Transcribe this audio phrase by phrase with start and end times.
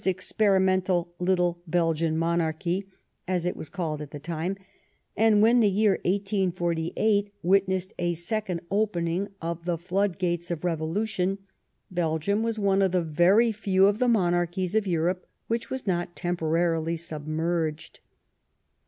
[0.07, 2.87] experimental little Belgian monarchy/',
[3.27, 4.57] as it was called at the time;
[5.15, 11.37] and when the year 1848 witnessed a second opening of the flood gates of revolution,
[11.91, 15.85] Bel gium was one of the very few of the monarchies of Europe which was
[15.85, 17.99] not temporarily submerged.